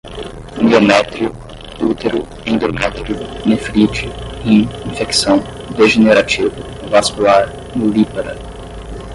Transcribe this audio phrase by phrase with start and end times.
[0.59, 1.29] miométrio,
[1.79, 3.15] útero, endométrio,
[3.45, 4.09] nefrite,
[4.43, 5.37] rim, infecção,
[5.77, 6.55] degenerativo,
[6.89, 8.35] vascular, nulípara